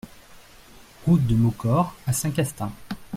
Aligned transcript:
Route 1.05 1.27
de 1.27 1.35
Maucor 1.35 1.93
à 2.07 2.13
Saint-Castin 2.13 2.71